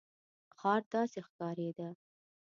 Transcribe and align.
ښار 0.57 0.81
داسې 0.93 1.19
ښکارېده. 1.27 1.89